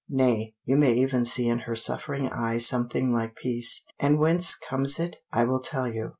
[0.09, 3.85] Nay, you may even see in her suffering eye something like peace.
[3.99, 5.17] And whence comes it?
[5.31, 6.09] I will tell you.